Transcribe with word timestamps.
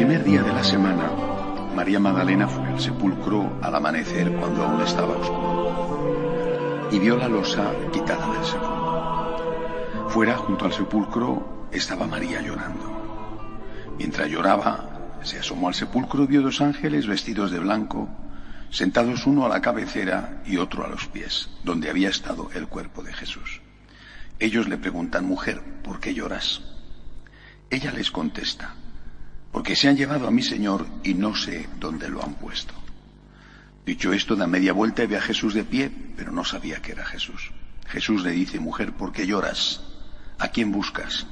Primer 0.00 0.24
día 0.24 0.42
de 0.42 0.50
la 0.54 0.64
semana, 0.64 1.10
María 1.76 2.00
Magdalena 2.00 2.48
fue 2.48 2.66
al 2.66 2.80
sepulcro 2.80 3.58
al 3.60 3.74
amanecer 3.74 4.32
cuando 4.32 4.64
aún 4.64 4.80
estaba 4.80 5.14
oscuro 5.14 6.88
y 6.90 6.98
vio 6.98 7.18
la 7.18 7.28
losa 7.28 7.70
quitada 7.92 8.32
del 8.32 8.42
sepulcro. 8.42 10.08
Fuera, 10.08 10.38
junto 10.38 10.64
al 10.64 10.72
sepulcro, 10.72 11.68
estaba 11.70 12.06
María 12.06 12.40
llorando. 12.40 13.92
Mientras 13.98 14.26
lloraba, 14.30 15.18
se 15.22 15.40
asomó 15.40 15.68
al 15.68 15.74
sepulcro 15.74 16.24
y 16.24 16.28
vio 16.28 16.40
dos 16.40 16.62
ángeles 16.62 17.06
vestidos 17.06 17.50
de 17.50 17.58
blanco, 17.58 18.08
sentados 18.70 19.26
uno 19.26 19.44
a 19.44 19.50
la 19.50 19.60
cabecera 19.60 20.40
y 20.46 20.56
otro 20.56 20.82
a 20.82 20.88
los 20.88 21.08
pies, 21.08 21.50
donde 21.62 21.90
había 21.90 22.08
estado 22.08 22.48
el 22.54 22.68
cuerpo 22.68 23.02
de 23.02 23.12
Jesús. 23.12 23.60
Ellos 24.38 24.66
le 24.66 24.78
preguntan, 24.78 25.26
mujer, 25.26 25.60
¿por 25.84 26.00
qué 26.00 26.14
lloras? 26.14 26.62
Ella 27.68 27.92
les 27.92 28.10
contesta, 28.10 28.76
porque 29.52 29.76
se 29.76 29.88
han 29.88 29.96
llevado 29.96 30.26
a 30.26 30.30
mi 30.30 30.42
Señor 30.42 30.86
y 31.02 31.14
no 31.14 31.34
sé 31.34 31.68
dónde 31.78 32.08
lo 32.08 32.22
han 32.22 32.34
puesto. 32.34 32.74
Dicho 33.84 34.12
esto, 34.12 34.36
da 34.36 34.46
media 34.46 34.72
vuelta 34.72 35.02
y 35.02 35.06
ve 35.06 35.16
a 35.16 35.22
Jesús 35.22 35.54
de 35.54 35.64
pie, 35.64 35.90
pero 36.16 36.30
no 36.30 36.44
sabía 36.44 36.80
que 36.80 36.92
era 36.92 37.04
Jesús. 37.04 37.50
Jesús 37.86 38.22
le 38.22 38.30
dice, 38.30 38.60
mujer, 38.60 38.92
¿por 38.92 39.12
qué 39.12 39.26
lloras? 39.26 39.82
¿A 40.38 40.48
quién 40.48 40.70
buscas? 40.70 41.26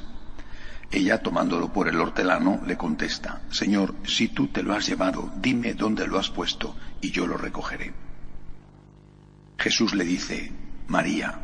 Ella, 0.91 1.23
tomándolo 1.23 1.73
por 1.73 1.89
el 1.89 2.01
hortelano, 2.01 2.63
le 2.67 2.77
contesta, 2.77 3.43
Señor, 3.51 3.95
si 4.05 4.29
tú 4.29 4.49
te 4.49 4.63
lo 4.63 4.75
has 4.75 4.87
llevado, 4.87 5.31
dime 5.37 5.75
dónde 5.75 6.07
lo 6.07 6.19
has 6.19 6.31
puesto 6.31 6.75
y 7.01 7.11
yo 7.11 7.27
lo 7.27 7.37
recogeré. 7.37 7.93
Jesús 9.59 9.95
le 9.95 10.05
dice, 10.05 10.51
María. 10.89 11.39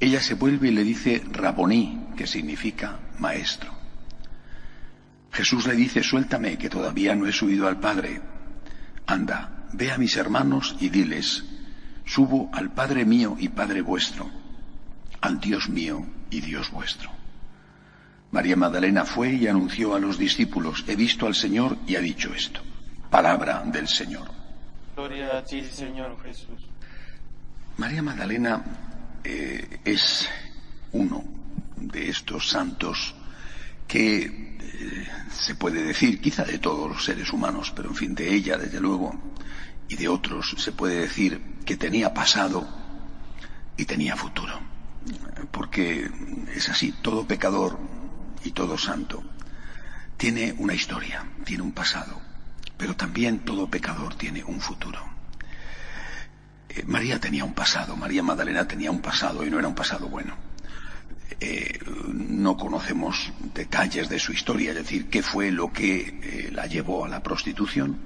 Ella 0.00 0.20
se 0.20 0.34
vuelve 0.34 0.68
y 0.68 0.72
le 0.72 0.82
dice, 0.82 1.22
Raboní, 1.30 2.08
que 2.16 2.26
significa 2.26 2.98
maestro. 3.18 3.81
Jesús 5.32 5.66
le 5.66 5.74
dice, 5.74 6.02
suéltame, 6.02 6.58
que 6.58 6.68
todavía 6.68 7.14
no 7.14 7.26
he 7.26 7.32
subido 7.32 7.66
al 7.66 7.80
Padre. 7.80 8.20
Anda, 9.06 9.66
ve 9.72 9.90
a 9.90 9.98
mis 9.98 10.16
hermanos 10.16 10.76
y 10.78 10.90
diles, 10.90 11.44
subo 12.04 12.50
al 12.52 12.70
Padre 12.72 13.04
mío 13.06 13.36
y 13.38 13.48
Padre 13.48 13.80
vuestro, 13.80 14.30
al 15.20 15.40
Dios 15.40 15.68
mío 15.70 16.04
y 16.30 16.40
Dios 16.42 16.70
vuestro. 16.70 17.10
María 18.30 18.56
Magdalena 18.56 19.04
fue 19.04 19.32
y 19.32 19.46
anunció 19.46 19.94
a 19.94 20.00
los 20.00 20.18
discípulos, 20.18 20.84
he 20.86 20.96
visto 20.96 21.26
al 21.26 21.34
Señor 21.34 21.78
y 21.86 21.96
ha 21.96 22.00
dicho 22.00 22.32
esto. 22.34 22.60
Palabra 23.10 23.62
del 23.66 23.88
Señor. 23.88 24.30
Gloria 24.94 25.38
a 25.38 25.44
ti, 25.44 25.62
Señor 25.64 26.22
Jesús. 26.22 26.68
María 27.78 28.02
Magdalena 28.02 28.62
eh, 29.24 29.80
es 29.84 30.28
uno 30.92 31.24
de 31.76 32.08
estos 32.08 32.50
santos 32.50 33.14
que 33.92 34.22
eh, 34.22 35.08
se 35.30 35.54
puede 35.54 35.82
decir, 35.82 36.18
quizá 36.18 36.44
de 36.44 36.58
todos 36.58 36.88
los 36.88 37.04
seres 37.04 37.30
humanos, 37.30 37.74
pero 37.76 37.90
en 37.90 37.94
fin, 37.94 38.14
de 38.14 38.32
ella, 38.32 38.56
desde 38.56 38.80
luego, 38.80 39.12
y 39.86 39.96
de 39.96 40.08
otros, 40.08 40.54
se 40.56 40.72
puede 40.72 41.00
decir 41.00 41.58
que 41.66 41.76
tenía 41.76 42.14
pasado 42.14 42.66
y 43.76 43.84
tenía 43.84 44.16
futuro. 44.16 44.58
Porque 45.50 46.10
es 46.56 46.70
así, 46.70 46.92
todo 47.02 47.26
pecador 47.26 47.78
y 48.42 48.52
todo 48.52 48.78
santo 48.78 49.22
tiene 50.16 50.54
una 50.56 50.72
historia, 50.72 51.26
tiene 51.44 51.62
un 51.62 51.72
pasado, 51.72 52.18
pero 52.78 52.96
también 52.96 53.40
todo 53.40 53.68
pecador 53.68 54.14
tiene 54.14 54.42
un 54.42 54.58
futuro. 54.58 55.00
Eh, 56.70 56.84
María 56.86 57.20
tenía 57.20 57.44
un 57.44 57.52
pasado, 57.52 57.94
María 57.94 58.22
Magdalena 58.22 58.66
tenía 58.66 58.90
un 58.90 59.02
pasado 59.02 59.44
y 59.44 59.50
no 59.50 59.58
era 59.58 59.68
un 59.68 59.74
pasado 59.74 60.08
bueno. 60.08 60.51
Eh, 61.40 61.78
no 62.12 62.56
conocemos 62.56 63.32
detalles 63.54 64.08
de 64.08 64.18
su 64.18 64.32
historia, 64.32 64.70
es 64.70 64.76
decir, 64.76 65.08
qué 65.08 65.22
fue 65.22 65.50
lo 65.50 65.72
que 65.72 66.20
eh, 66.22 66.50
la 66.52 66.66
llevó 66.66 67.04
a 67.04 67.08
la 67.08 67.22
prostitución, 67.22 67.98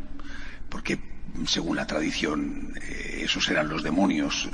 porque 0.69 0.99
según 1.47 1.77
la 1.77 1.87
tradición 1.87 2.75
eh, 2.81 3.23
esos 3.25 3.49
eran 3.49 3.69
los 3.69 3.83
demonios 3.83 4.49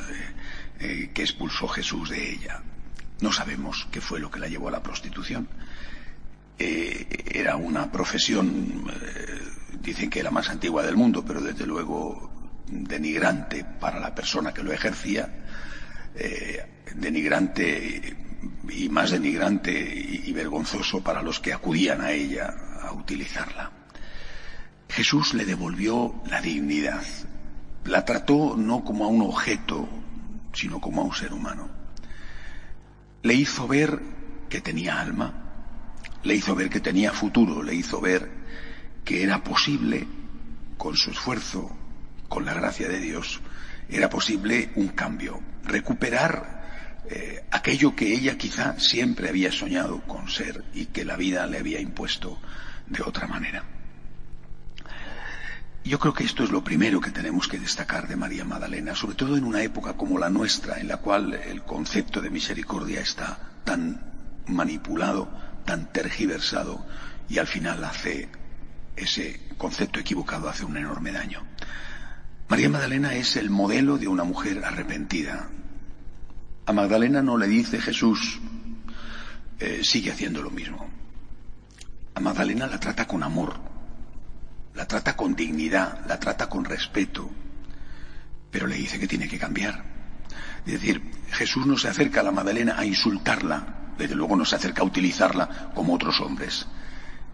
que 1.15 1.23
expulsó 1.23 1.69
Jesús 1.69 2.11
de 2.11 2.33
ella. 2.33 2.61
No 3.21 3.31
sabemos 3.31 3.87
qué 3.93 4.01
fue 4.01 4.19
lo 4.19 4.33
que 4.33 4.41
la 4.41 4.49
llevó 4.49 4.67
a 4.67 4.73
la 4.73 4.83
prostitución. 4.83 5.47
era 6.59 7.55
una 7.55 7.93
profesión, 7.93 8.91
dicen 9.81 10.11
que 10.11 10.25
la 10.25 10.33
más 10.33 10.49
antigua 10.49 10.83
del 10.83 10.97
mundo, 10.97 11.25
pero 11.25 11.41
desde 11.41 11.67
luego 11.67 12.33
denigrante 12.67 13.65
para 13.79 14.01
la 14.01 14.13
persona 14.13 14.53
que 14.53 14.65
lo 14.65 14.73
ejercía, 14.73 15.33
denigrante 16.97 18.12
y 18.75 18.89
más 18.89 19.11
denigrante 19.11 19.73
y 19.73 20.33
vergonzoso 20.33 21.03
para 21.03 21.23
los 21.23 21.41
que 21.41 21.53
acudían 21.53 22.01
a 22.01 22.13
ella 22.13 22.55
a 22.83 22.93
utilizarla. 22.93 23.71
Jesús 24.89 25.35
le 25.35 25.45
devolvió 25.45 26.23
la 26.27 26.41
dignidad. 26.41 27.03
La 27.85 28.05
trató 28.05 28.57
no 28.57 28.85
como 28.85 29.05
a 29.05 29.09
un 29.09 29.23
objeto, 29.23 29.89
sino 30.53 30.81
como 30.81 31.03
a 31.03 31.05
un 31.05 31.15
ser 31.15 31.33
humano. 31.33 31.69
Le 33.23 33.35
hizo 33.35 33.67
ver 33.67 34.01
que 34.49 34.61
tenía 34.61 35.01
alma, 35.01 35.33
le 36.23 36.35
hizo 36.35 36.55
ver 36.55 36.69
que 36.69 36.81
tenía 36.81 37.13
futuro, 37.13 37.63
le 37.63 37.75
hizo 37.75 38.01
ver 38.01 38.31
que 39.05 39.23
era 39.23 39.43
posible, 39.43 40.07
con 40.77 40.97
su 40.97 41.11
esfuerzo, 41.11 41.71
con 42.29 42.45
la 42.45 42.55
gracia 42.55 42.89
de 42.89 43.01
Dios, 43.01 43.41
era 43.89 44.09
posible 44.09 44.73
un 44.77 44.89
cambio, 44.89 45.41
recuperar 45.65 46.62
eh, 47.11 47.45
aquello 47.51 47.95
que 47.97 48.13
ella 48.13 48.39
quizá 48.39 48.79
siempre 48.79 49.29
había 49.29 49.51
soñado 49.51 50.01
con 50.03 50.29
ser 50.29 50.65
y 50.75 50.87
que 50.87 51.05
la 51.05 51.17
vida 51.17 51.47
le 51.47 51.59
había 51.59 51.81
impuesto 51.81 52.39
de 52.87 53.03
otra 53.03 53.27
manera. 53.27 53.65
Yo 55.85 55.99
creo 55.99 56.15
que 56.15 56.25
esto 56.25 56.45
es 56.45 56.51
lo 56.51 56.63
primero 56.63 57.01
que 57.01 57.11
tenemos 57.11 57.49
que 57.49 57.59
destacar 57.59 58.07
de 58.07 58.15
María 58.15 58.45
Magdalena, 58.45 58.95
sobre 58.95 59.17
todo 59.17 59.37
en 59.37 59.43
una 59.43 59.63
época 59.63 59.95
como 59.95 60.17
la 60.17 60.31
nuestra, 60.31 60.79
en 60.79 60.87
la 60.87 60.99
cual 60.99 61.35
el 61.35 61.63
concepto 61.63 62.21
de 62.21 62.31
misericordia 62.31 63.01
está 63.01 63.37
tan 63.65 64.01
manipulado, 64.47 65.29
tan 65.65 65.93
tergiversado 65.93 66.87
y 67.29 67.39
al 67.39 67.49
final 67.49 67.83
hace 67.83 68.29
ese 68.95 69.41
concepto 69.59 69.99
equivocado 69.99 70.49
hace 70.49 70.65
un 70.65 70.77
enorme 70.77 71.11
daño. 71.11 71.43
María 72.49 72.69
Magdalena 72.69 73.15
es 73.15 73.37
el 73.37 73.51
modelo 73.51 73.99
de 73.99 74.07
una 74.07 74.25
mujer 74.25 74.65
arrepentida, 74.65 75.49
a 76.67 76.73
Magdalena 76.73 77.23
no 77.23 77.37
le 77.37 77.47
dice 77.47 77.81
Jesús, 77.81 78.41
eh, 79.59 79.81
sigue 79.83 80.13
haciendo 80.13 80.43
lo 80.43 80.51
mismo. 80.51 80.89
A 82.15 82.21
Magdalena 82.21 82.67
la 82.67 82.79
trata 82.79 83.07
con 83.07 83.23
amor, 83.23 83.55
la 84.75 84.87
trata 84.87 85.17
con 85.17 85.35
dignidad, 85.35 86.05
la 86.07 86.19
trata 86.19 86.49
con 86.49 86.65
respeto, 86.65 87.31
pero 88.51 88.67
le 88.67 88.77
dice 88.77 88.99
que 88.99 89.09
tiene 89.09 89.29
que 89.29 89.39
cambiar. 89.39 89.85
Es 90.67 90.73
decir, 90.73 91.03
Jesús 91.31 91.67
no 91.67 91.77
se 91.77 91.89
acerca 91.89 92.21
a 92.21 92.25
la 92.25 92.31
Magdalena 92.31 92.79
a 92.79 92.85
insultarla, 92.85 93.95
desde 93.99 94.15
luego 94.15 94.37
no 94.37 94.45
se 94.45 94.57
acerca 94.57 94.83
a 94.83 94.87
utilizarla 94.87 95.73
como 95.75 95.95
otros 95.95 96.21
hombres, 96.21 96.67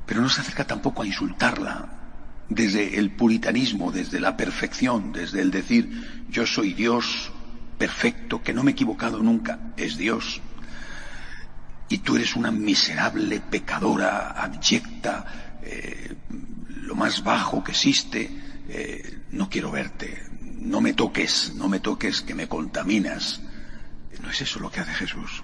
pero 0.07 0.23
no 0.23 0.29
se 0.29 0.41
acerca 0.41 0.67
tampoco 0.67 1.03
a 1.03 1.07
insultarla 1.07 1.99
desde 2.49 2.99
el 2.99 3.11
puritanismo, 3.11 3.93
desde 3.93 4.21
la 4.21 4.37
perfección, 4.37 5.13
desde 5.13 5.43
el 5.43 5.51
decir 5.51 6.25
yo 6.31 6.47
soy 6.47 6.73
Dios, 6.73 7.31
perfecto, 7.79 8.43
que 8.43 8.53
no 8.53 8.63
me 8.63 8.73
he 8.73 8.75
equivocado 8.75 9.23
nunca, 9.23 9.73
es 9.77 9.97
Dios. 9.97 10.41
Y 11.89 11.99
tú 11.99 12.17
eres 12.17 12.37
una 12.37 12.51
miserable 12.51 13.41
pecadora, 13.41 14.31
abyecta, 14.31 15.59
eh, 15.63 16.17
lo 16.83 16.95
más 16.95 17.23
bajo 17.23 17.65
que 17.65 17.73
existe, 17.73 18.31
eh, 18.69 19.21
no 19.31 19.49
quiero 19.49 19.71
verte, 19.71 20.23
no 20.43 20.81
me 20.81 20.93
toques, 20.93 21.55
no 21.55 21.69
me 21.69 21.81
toques 21.81 22.21
que 22.23 22.35
me 22.35 22.49
contaminas. 22.49 23.41
No 24.23 24.31
es 24.31 24.41
eso 24.41 24.59
lo 24.59 24.71
que 24.71 24.81
hace 24.81 24.93
Jesús. 24.93 25.43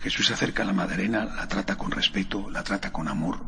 Jesús 0.00 0.26
se 0.26 0.34
acerca 0.34 0.62
a 0.62 0.66
la 0.66 0.72
Madalena, 0.72 1.24
la 1.24 1.46
trata 1.46 1.76
con 1.76 1.90
respeto, 1.90 2.50
la 2.50 2.64
trata 2.64 2.92
con 2.92 3.08
amor. 3.08 3.40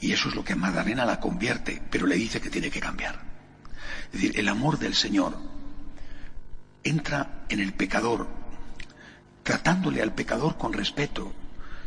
Y 0.00 0.12
eso 0.12 0.28
es 0.28 0.34
lo 0.34 0.44
que 0.44 0.54
a 0.54 1.06
la 1.06 1.20
convierte, 1.20 1.80
pero 1.90 2.06
le 2.06 2.16
dice 2.16 2.40
que 2.40 2.50
tiene 2.50 2.70
que 2.70 2.80
cambiar. 2.80 3.20
Es 4.06 4.12
decir, 4.12 4.38
el 4.38 4.48
amor 4.48 4.78
del 4.78 4.94
Señor 4.94 5.38
entra 6.84 7.44
en 7.48 7.60
el 7.60 7.72
pecador, 7.72 8.28
tratándole 9.42 10.02
al 10.02 10.14
pecador 10.14 10.56
con 10.56 10.72
respeto. 10.72 11.32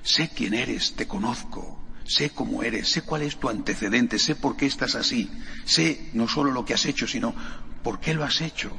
Sé 0.03 0.29
quién 0.35 0.53
eres, 0.53 0.95
te 0.95 1.07
conozco, 1.07 1.83
sé 2.05 2.31
cómo 2.31 2.63
eres, 2.63 2.89
sé 2.89 3.01
cuál 3.03 3.21
es 3.21 3.37
tu 3.37 3.49
antecedente, 3.49 4.19
sé 4.19 4.35
por 4.35 4.57
qué 4.57 4.65
estás 4.65 4.95
así, 4.95 5.29
sé 5.65 6.09
no 6.13 6.27
solo 6.27 6.51
lo 6.51 6.65
que 6.65 6.73
has 6.73 6.85
hecho, 6.85 7.07
sino 7.07 7.33
por 7.83 7.99
qué 7.99 8.13
lo 8.13 8.23
has 8.23 8.41
hecho. 8.41 8.71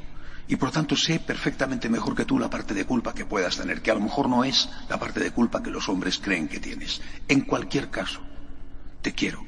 Y 0.47 0.55
por 0.55 0.71
tanto 0.71 0.95
sé 0.95 1.19
perfectamente 1.19 1.89
mejor 1.89 2.15
que 2.15 2.25
tú 2.25 2.39
la 2.39 2.49
parte 2.49 2.73
de 2.73 2.85
culpa 2.85 3.13
que 3.13 3.25
puedas 3.25 3.57
tener, 3.57 3.83
que 3.83 3.91
a 3.91 3.93
lo 3.93 4.01
mejor 4.01 4.27
no 4.27 4.43
es 4.43 4.67
la 4.89 4.99
parte 4.99 5.19
de 5.19 5.31
culpa 5.31 5.61
que 5.61 5.69
los 5.69 5.87
hombres 5.89 6.17
creen 6.17 6.47
que 6.47 6.59
tienes. 6.59 7.01
En 7.27 7.41
cualquier 7.41 7.91
caso, 7.91 8.21
te 9.03 9.13
quiero. 9.13 9.45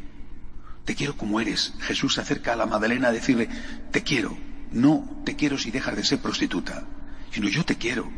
Te 0.85 0.93
quiero 0.93 1.17
como 1.17 1.39
eres. 1.39 1.73
Jesús 1.79 2.13
se 2.13 2.21
acerca 2.21 2.53
a 2.53 2.55
la 2.55 2.67
Madalena 2.67 3.07
a 3.07 3.11
decirle, 3.11 3.49
te 3.91 4.03
quiero. 4.03 4.37
No 4.71 5.21
te 5.25 5.35
quiero 5.35 5.57
si 5.57 5.71
dejas 5.71 5.95
de 5.95 6.03
ser 6.03 6.19
prostituta, 6.19 6.83
sino 7.31 7.49
yo 7.49 7.65
te 7.65 7.77
quiero. 7.77 8.09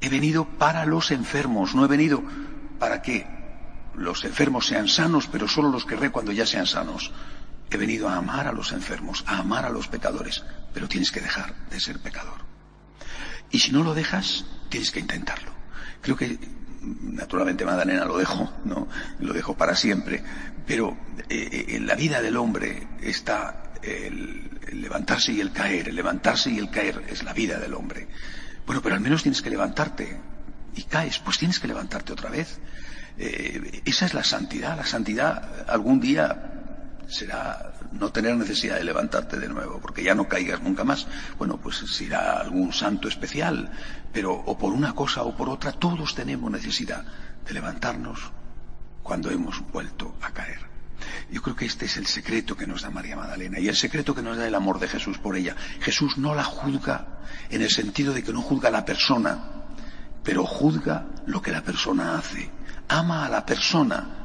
He 0.00 0.08
venido 0.08 0.44
para 0.44 0.84
los 0.84 1.10
enfermos, 1.10 1.74
no 1.74 1.84
he 1.84 1.88
venido 1.88 2.22
para 2.78 3.00
que 3.00 3.26
los 3.94 4.24
enfermos 4.24 4.66
sean 4.66 4.88
sanos, 4.88 5.28
pero 5.30 5.48
solo 5.48 5.70
los 5.70 5.84
querré 5.84 6.10
cuando 6.10 6.32
ya 6.32 6.46
sean 6.46 6.66
sanos. 6.66 7.12
He 7.70 7.76
venido 7.76 8.08
a 8.08 8.16
amar 8.16 8.46
a 8.46 8.52
los 8.52 8.72
enfermos, 8.72 9.24
a 9.26 9.38
amar 9.38 9.64
a 9.64 9.70
los 9.70 9.88
pecadores, 9.88 10.44
pero 10.72 10.88
tienes 10.88 11.10
que 11.10 11.20
dejar 11.20 11.54
de 11.70 11.80
ser 11.80 11.98
pecador. 12.00 12.44
Y 13.50 13.60
si 13.60 13.72
no 13.72 13.82
lo 13.82 13.94
dejas, 13.94 14.44
tienes 14.68 14.90
que 14.90 15.00
intentarlo. 15.00 15.52
Creo 16.00 16.16
que, 16.16 16.38
naturalmente, 16.82 17.64
Madalena 17.64 18.04
lo 18.04 18.18
dejo, 18.18 18.52
¿no? 18.64 18.88
Lo 19.20 19.32
dejo 19.32 19.56
para 19.56 19.74
siempre. 19.74 20.22
Pero 20.66 20.96
eh, 21.28 21.66
en 21.68 21.86
la 21.86 21.94
vida 21.94 22.20
del 22.20 22.36
hombre 22.36 22.88
está 23.00 23.73
el, 23.84 24.50
levantarse 24.72 25.32
y 25.32 25.40
el 25.40 25.52
caer. 25.52 25.88
El 25.88 25.96
levantarse 25.96 26.50
y 26.50 26.58
el 26.58 26.70
caer 26.70 27.04
es 27.08 27.22
la 27.22 27.32
vida 27.32 27.58
del 27.58 27.74
hombre. 27.74 28.08
Bueno, 28.66 28.82
pero 28.82 28.94
al 28.94 29.00
menos 29.00 29.22
tienes 29.22 29.42
que 29.42 29.50
levantarte. 29.50 30.20
Y 30.74 30.82
caes, 30.84 31.18
pues 31.18 31.38
tienes 31.38 31.60
que 31.60 31.68
levantarte 31.68 32.12
otra 32.12 32.30
vez. 32.30 32.58
Eh, 33.16 33.82
esa 33.84 34.06
es 34.06 34.14
la 34.14 34.24
santidad. 34.24 34.76
La 34.76 34.86
santidad 34.86 35.68
algún 35.68 36.00
día 36.00 36.50
será 37.08 37.74
no 37.92 38.10
tener 38.10 38.36
necesidad 38.36 38.76
de 38.76 38.84
levantarte 38.84 39.38
de 39.38 39.48
nuevo, 39.48 39.80
porque 39.80 40.02
ya 40.02 40.14
no 40.14 40.28
caigas 40.28 40.62
nunca 40.62 40.84
más. 40.84 41.06
Bueno, 41.38 41.58
pues 41.58 41.76
será 41.76 42.40
algún 42.40 42.72
santo 42.72 43.08
especial, 43.08 43.70
pero 44.12 44.32
o 44.32 44.58
por 44.58 44.72
una 44.72 44.94
cosa 44.94 45.22
o 45.22 45.36
por 45.36 45.48
otra, 45.48 45.72
todos 45.72 46.14
tenemos 46.14 46.50
necesidad 46.50 47.04
de 47.46 47.54
levantarnos 47.54 48.32
cuando 49.02 49.30
hemos 49.30 49.60
vuelto 49.70 50.16
a 50.22 50.32
caer. 50.32 50.73
Yo 51.30 51.42
creo 51.42 51.56
que 51.56 51.66
este 51.66 51.86
es 51.86 51.96
el 51.96 52.06
secreto 52.06 52.56
que 52.56 52.66
nos 52.66 52.82
da 52.82 52.90
María 52.90 53.16
Magdalena 53.16 53.58
y 53.58 53.68
el 53.68 53.76
secreto 53.76 54.14
que 54.14 54.22
nos 54.22 54.36
da 54.36 54.46
el 54.46 54.54
amor 54.54 54.78
de 54.78 54.88
Jesús 54.88 55.18
por 55.18 55.36
ella. 55.36 55.56
Jesús 55.80 56.18
no 56.18 56.34
la 56.34 56.44
juzga 56.44 57.20
en 57.50 57.62
el 57.62 57.70
sentido 57.70 58.12
de 58.12 58.22
que 58.22 58.32
no 58.32 58.42
juzga 58.42 58.68
a 58.68 58.72
la 58.72 58.84
persona, 58.84 59.38
pero 60.22 60.44
juzga 60.44 61.06
lo 61.26 61.40
que 61.42 61.52
la 61.52 61.62
persona 61.62 62.18
hace. 62.18 62.50
Ama 62.88 63.26
a 63.26 63.28
la 63.28 63.46
persona 63.46 64.24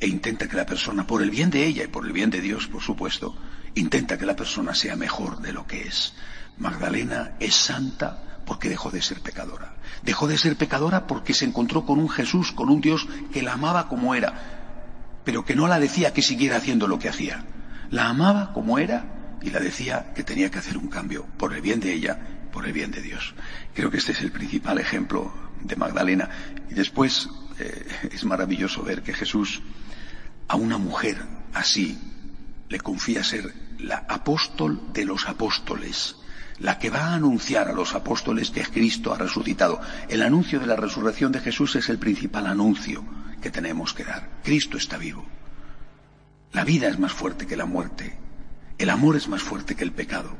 e 0.00 0.06
intenta 0.06 0.48
que 0.48 0.56
la 0.56 0.66
persona, 0.66 1.06
por 1.06 1.22
el 1.22 1.30
bien 1.30 1.50
de 1.50 1.64
ella 1.64 1.84
y 1.84 1.88
por 1.88 2.06
el 2.06 2.12
bien 2.12 2.30
de 2.30 2.40
Dios, 2.40 2.66
por 2.66 2.82
supuesto, 2.82 3.36
intenta 3.74 4.18
que 4.18 4.26
la 4.26 4.36
persona 4.36 4.74
sea 4.74 4.96
mejor 4.96 5.40
de 5.40 5.52
lo 5.52 5.66
que 5.66 5.82
es. 5.82 6.14
Magdalena 6.58 7.32
es 7.40 7.54
santa 7.54 8.40
porque 8.46 8.68
dejó 8.68 8.90
de 8.90 9.02
ser 9.02 9.20
pecadora. 9.20 9.76
Dejó 10.02 10.26
de 10.26 10.38
ser 10.38 10.56
pecadora 10.56 11.06
porque 11.06 11.34
se 11.34 11.44
encontró 11.44 11.84
con 11.84 11.98
un 11.98 12.08
Jesús, 12.08 12.52
con 12.52 12.68
un 12.68 12.80
Dios 12.80 13.06
que 13.32 13.42
la 13.42 13.54
amaba 13.54 13.88
como 13.88 14.14
era, 14.14 14.63
pero 15.24 15.44
que 15.44 15.56
no 15.56 15.66
la 15.66 15.80
decía 15.80 16.12
que 16.12 16.22
siguiera 16.22 16.56
haciendo 16.56 16.86
lo 16.86 16.98
que 16.98 17.08
hacía. 17.08 17.44
La 17.90 18.08
amaba 18.08 18.52
como 18.52 18.78
era 18.78 19.38
y 19.42 19.50
la 19.50 19.60
decía 19.60 20.12
que 20.14 20.22
tenía 20.22 20.50
que 20.50 20.58
hacer 20.58 20.76
un 20.76 20.88
cambio 20.88 21.26
por 21.38 21.54
el 21.54 21.62
bien 21.62 21.80
de 21.80 21.92
ella, 21.92 22.18
por 22.52 22.66
el 22.66 22.72
bien 22.72 22.90
de 22.90 23.02
Dios. 23.02 23.34
Creo 23.74 23.90
que 23.90 23.98
este 23.98 24.12
es 24.12 24.20
el 24.20 24.32
principal 24.32 24.78
ejemplo 24.78 25.32
de 25.62 25.76
Magdalena. 25.76 26.28
Y 26.70 26.74
después 26.74 27.28
eh, 27.58 27.86
es 28.12 28.24
maravilloso 28.24 28.82
ver 28.82 29.02
que 29.02 29.14
Jesús 29.14 29.62
a 30.48 30.56
una 30.56 30.78
mujer 30.78 31.16
así 31.54 31.98
le 32.68 32.80
confía 32.80 33.24
ser 33.24 33.52
la 33.78 34.04
apóstol 34.08 34.92
de 34.92 35.04
los 35.04 35.26
apóstoles, 35.28 36.16
la 36.58 36.78
que 36.78 36.90
va 36.90 37.08
a 37.08 37.14
anunciar 37.14 37.68
a 37.68 37.72
los 37.72 37.94
apóstoles 37.94 38.50
que 38.50 38.62
Cristo 38.62 39.12
ha 39.12 39.18
resucitado. 39.18 39.80
El 40.08 40.22
anuncio 40.22 40.60
de 40.60 40.66
la 40.66 40.76
resurrección 40.76 41.32
de 41.32 41.40
Jesús 41.40 41.76
es 41.76 41.88
el 41.88 41.98
principal 41.98 42.46
anuncio 42.46 43.04
que 43.44 43.50
tenemos 43.50 43.92
que 43.92 44.04
dar. 44.04 44.26
Cristo 44.42 44.78
está 44.78 44.96
vivo. 44.96 45.22
La 46.54 46.64
vida 46.64 46.88
es 46.88 46.98
más 46.98 47.12
fuerte 47.12 47.46
que 47.46 47.58
la 47.58 47.66
muerte. 47.66 48.16
El 48.78 48.88
amor 48.88 49.16
es 49.16 49.28
más 49.28 49.42
fuerte 49.42 49.74
que 49.74 49.84
el 49.84 49.92
pecado. 49.92 50.30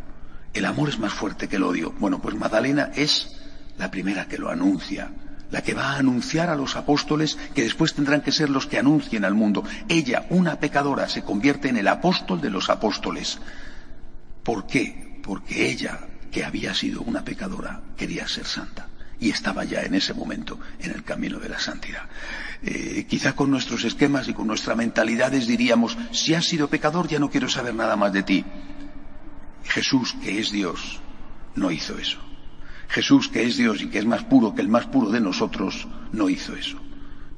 El 0.55 0.65
amor 0.65 0.89
es 0.89 0.99
más 0.99 1.13
fuerte 1.13 1.47
que 1.47 1.57
el 1.57 1.65
odio. 1.65 1.93
Bueno, 1.99 2.23
pues 2.23 2.35
Magdalena 2.35 2.93
es 2.95 3.37
la 3.77 3.91
primera 3.91 4.27
que 4.27 4.39
lo 4.39 4.49
anuncia 4.49 5.11
la 5.51 5.63
que 5.63 5.75
va 5.75 5.93
a 5.93 5.99
anunciar 5.99 6.49
a 6.49 6.57
los 6.57 6.75
apóstoles 6.75 7.39
que 7.55 7.63
después 7.63 7.95
tendrán 7.95 8.23
que 8.23 8.33
ser 8.33 8.51
los 8.51 8.67
que 8.67 8.79
anuncien 8.79 9.25
al 9.25 9.35
mundo. 9.35 9.63
Ella, 9.89 10.27
una 10.31 10.59
pecadora, 10.59 11.09
se 11.09 11.23
convierte 11.23 11.69
en 11.69 11.77
el 11.77 11.87
apóstol 11.87 12.41
de 12.41 12.51
los 12.51 12.71
apóstoles. 12.71 13.39
¿Por 14.43 14.67
qué? 14.67 15.21
Porque 15.23 15.71
ella, 15.71 16.09
que 16.33 16.45
había 16.45 16.75
sido 16.75 17.03
una 17.03 17.23
pecadora, 17.23 17.83
quería 17.97 18.27
ser 18.27 18.47
santa 18.47 18.89
y 19.21 19.31
estaba 19.31 19.65
ya 19.65 19.83
en 19.83 19.95
ese 19.95 20.15
momento 20.15 20.59
en 20.79 20.91
el 20.91 21.05
camino 21.05 21.39
de 21.39 21.49
la 21.49 21.59
santidad. 21.59 22.09
Eh, 22.63 23.07
quizá 23.09 23.35
con 23.35 23.51
nuestros 23.51 23.85
esquemas 23.85 24.29
y 24.29 24.35
con 24.35 24.47
nuestras 24.47 24.77
mentalidades 24.77 25.47
diríamos, 25.47 25.97
si 26.13 26.35
has 26.35 26.47
sido 26.47 26.69
pecador 26.69 27.09
ya 27.09 27.19
no 27.19 27.31
quiero 27.31 27.49
saber 27.49 27.75
nada 27.75 27.97
más 27.97 28.13
de 28.13 28.23
ti. 28.23 28.45
Jesús, 29.65 30.15
que 30.23 30.39
es 30.39 30.51
Dios, 30.51 31.01
no 31.55 31.71
hizo 31.71 31.99
eso. 31.99 32.19
Jesús, 32.89 33.29
que 33.29 33.45
es 33.45 33.57
Dios 33.57 33.81
y 33.83 33.89
que 33.89 33.99
es 33.99 34.07
más 34.07 34.25
puro 34.25 34.55
que 34.55 34.61
el 34.61 34.69
más 34.69 34.87
puro 34.87 35.11
de 35.11 35.21
nosotros, 35.21 35.89
no 36.13 36.29
hizo 36.29 36.55
eso. 36.55 36.79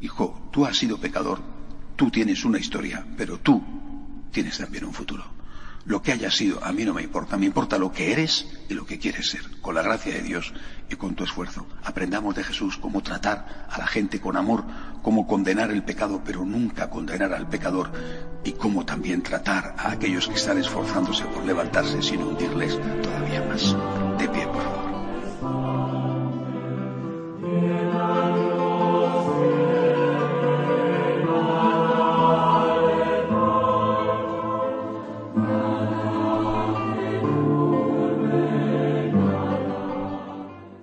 Hijo, 0.01 0.49
tú 0.53 0.67
has 0.67 0.77
sido 0.77 0.99
pecador, 0.99 1.41
tú 1.97 2.11
tienes 2.11 2.45
una 2.45 2.59
historia, 2.59 3.07
pero 3.17 3.39
tú 3.39 3.63
tienes 4.31 4.59
también 4.59 4.85
un 4.85 4.93
futuro. 4.93 5.36
Lo 5.87 6.03
que 6.03 6.11
hayas 6.11 6.35
sido, 6.35 6.63
a 6.65 6.73
mí 6.73 6.85
no 6.85 6.93
me 6.93 7.03
importa, 7.03 7.37
me 7.37 7.47
importa 7.47 7.79
lo 7.79 7.93
que 7.93 8.13
eres 8.13 8.47
y 8.69 8.75
lo 8.75 8.85
que 8.85 8.99
quieres 8.99 9.31
ser, 9.31 9.43
con 9.61 9.77
la 9.77 9.83
gracia 9.83 10.13
de 10.15 10.23
Dios 10.23 10.53
y 10.91 10.97
con 10.97 11.15
tu 11.15 11.23
esfuerzo. 11.23 11.65
Aprendamos 11.85 12.35
de 12.35 12.43
Jesús 12.43 12.77
cómo 12.77 13.05
tratar 13.05 13.67
a 13.71 13.79
la 13.79 13.87
gente 13.87 14.21
con 14.21 14.37
amor, 14.37 14.65
cómo 15.03 15.29
condenar 15.29 15.71
el 15.71 15.85
pecado, 15.85 16.23
pero 16.25 16.45
nunca 16.45 16.91
condenar 16.91 17.33
al 17.33 17.49
pecador, 17.49 17.93
y 18.43 18.53
cómo 18.53 18.85
también 18.85 19.23
tratar 19.23 19.77
a 19.79 19.93
aquellos 19.93 20.27
que 20.27 20.35
están 20.35 20.59
esforzándose 20.59 21.25
por 21.27 21.45
levantarse 21.45 22.03
sin 22.03 22.21
hundirles 22.21 22.77
todavía 23.03 23.43
más. 23.45 23.77
De 24.19 24.29
pie, 24.29 24.45
por 24.49 24.63
favor. 24.63 24.86